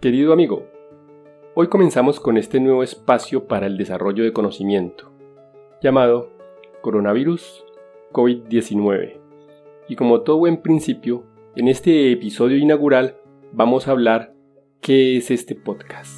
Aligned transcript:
Querido 0.00 0.32
amigo, 0.32 0.64
hoy 1.56 1.66
comenzamos 1.66 2.20
con 2.20 2.36
este 2.36 2.60
nuevo 2.60 2.84
espacio 2.84 3.48
para 3.48 3.66
el 3.66 3.76
desarrollo 3.76 4.22
de 4.22 4.32
conocimiento, 4.32 5.12
llamado 5.82 6.30
Coronavirus 6.82 7.64
COVID-19. 8.12 9.18
Y 9.88 9.96
como 9.96 10.20
todo 10.20 10.38
buen 10.38 10.62
principio, 10.62 11.24
en 11.56 11.66
este 11.66 12.12
episodio 12.12 12.58
inaugural 12.58 13.16
vamos 13.52 13.88
a 13.88 13.90
hablar 13.90 14.32
qué 14.80 15.16
es 15.16 15.32
este 15.32 15.56
podcast. 15.56 16.12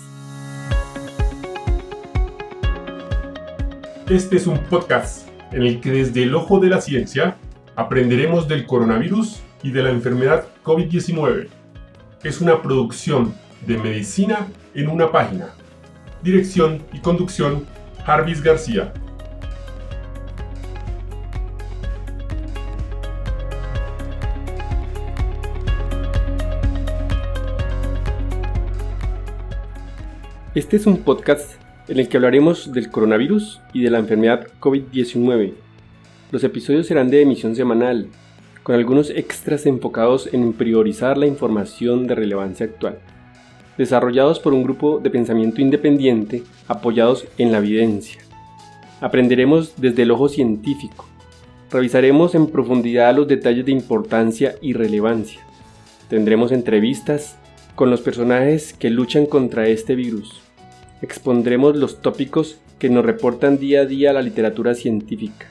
Este 4.11 4.37
es 4.37 4.47
un 4.47 4.59
podcast 4.65 5.27
en 5.55 5.63
el 5.63 5.81
que 5.81 5.91
desde 5.91 6.25
el 6.25 6.35
ojo 6.35 6.61
de 6.61 6.69
la 6.69 6.83
ciencia 6.83 7.39
aprenderemos 7.77 8.47
del 8.47 8.67
coronavirus 8.67 9.41
y 9.63 9.71
de 9.71 9.83
la 9.83 9.89
enfermedad 9.89 10.49
COVID-19. 10.65 11.49
Es 12.23 12.43
una 12.43 12.61
producción 12.61 13.33
de 13.67 13.79
medicina 13.79 14.47
en 14.75 14.89
una 14.89 15.11
página. 15.11 15.51
Dirección 16.23 16.83
y 16.93 17.01
conducción, 17.01 17.67
Jarvis 18.05 18.43
García. 18.43 18.93
Este 30.55 30.77
es 30.77 30.87
un 30.87 30.99
podcast 30.99 31.53
en 31.89 31.99
el 31.99 32.09
que 32.09 32.17
hablaremos 32.17 32.73
del 32.73 32.91
coronavirus 32.91 33.61
y 33.73 33.83
de 33.83 33.91
la 33.91 33.99
enfermedad 33.99 34.49
COVID-19. 34.61 35.55
Los 36.33 36.45
episodios 36.45 36.87
serán 36.87 37.11
de 37.11 37.23
emisión 37.23 37.55
semanal, 37.55 38.09
con 38.63 38.75
algunos 38.75 39.11
extras 39.11 39.67
enfocados 39.67 40.29
en 40.33 40.53
priorizar 40.53 41.19
la 41.19 41.27
información 41.27 42.07
de 42.07 42.15
relevancia 42.15 42.67
actual, 42.67 42.99
desarrollados 43.79 44.39
por 44.39 44.55
un 44.55 44.63
grupo 44.63 44.99
de 44.99 45.11
pensamiento 45.11 45.61
independiente 45.61 46.43
apoyados 46.69 47.27
en 47.39 47.53
la 47.53 47.59
evidencia. 47.59 48.21
Aprenderemos 49.01 49.75
desde 49.77 50.03
el 50.03 50.11
ojo 50.11 50.29
científico, 50.29 51.07
revisaremos 51.71 52.35
en 52.35 52.49
profundidad 52.49 53.15
los 53.15 53.29
detalles 53.29 53.65
de 53.65 53.73
importancia 53.73 54.55
y 54.61 54.73
relevancia, 54.75 55.41
tendremos 56.09 56.53
entrevistas 56.53 57.37
con 57.75 57.91
los 57.91 58.01
personajes 58.01 58.75
que 58.75 58.91
luchan 58.91 59.27
contra 59.27 59.69
este 59.69 59.95
virus, 59.95 60.43
expondremos 61.03 61.77
los 61.77 62.03
tópicos 62.03 62.61
que 62.81 62.89
nos 62.89 63.05
reportan 63.05 63.59
día 63.59 63.83
a 63.83 63.87
día 63.87 64.13
la 64.13 64.23
literatura 64.23 64.75
científica. 64.75 65.47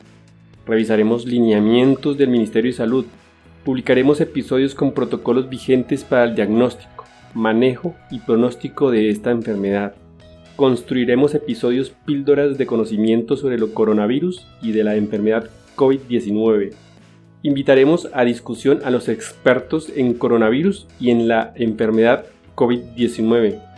Revisaremos 0.66 1.26
lineamientos 1.26 2.18
del 2.18 2.30
Ministerio 2.30 2.72
de 2.72 2.78
Salud. 2.78 3.06
Publicaremos 3.64 4.20
episodios 4.20 4.74
con 4.74 4.94
protocolos 4.94 5.48
vigentes 5.48 6.04
para 6.04 6.24
el 6.24 6.36
diagnóstico, 6.36 7.06
manejo 7.34 7.96
y 8.12 8.20
pronóstico 8.20 8.92
de 8.92 9.10
esta 9.10 9.32
enfermedad. 9.32 9.96
Construiremos 10.56 11.36
episodios 11.36 11.92
píldoras 12.06 12.58
de 12.58 12.66
conocimiento 12.66 13.38
sobre 13.38 13.56
el 13.56 13.74
coronavirus 13.74 14.46
y 14.62 14.72
de 14.72 14.84
la 14.84 14.96
enfermedad 14.96 15.50
COVID-19. 15.76 16.74
Invitaremos 17.44 18.10
a 18.14 18.26
discusión 18.26 18.82
a 18.84 18.90
los 18.90 19.08
expertos 19.08 19.90
en 19.96 20.14
coronavirus 20.14 20.88
y 21.00 21.12
en 21.12 21.28
la 21.28 21.54
enfermedad 21.56 22.26
COVID-19 22.56 23.70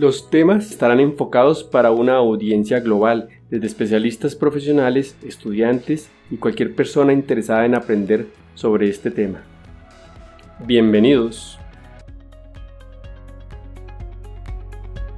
los 0.00 0.30
temas 0.30 0.70
estarán 0.70 0.98
enfocados 0.98 1.62
para 1.62 1.90
una 1.90 2.16
audiencia 2.16 2.80
global, 2.80 3.28
desde 3.50 3.66
especialistas 3.66 4.34
profesionales, 4.34 5.14
estudiantes 5.22 6.10
y 6.30 6.38
cualquier 6.38 6.74
persona 6.74 7.12
interesada 7.12 7.66
en 7.66 7.74
aprender 7.74 8.28
sobre 8.54 8.88
este 8.88 9.10
tema. 9.10 9.42
Bienvenidos. 10.66 11.59